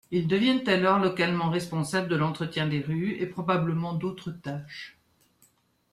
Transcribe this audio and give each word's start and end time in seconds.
Ils 0.09 0.27
deviennent 0.27 0.67
alors 0.67 0.97
localement 0.97 1.51
responsables 1.51 2.07
de 2.07 2.15
l'entretien 2.15 2.65
des 2.65 2.79
rues, 2.81 3.17
et 3.19 3.27
probablement 3.27 3.93
d'autres 3.93 4.31
tâches. 4.31 4.97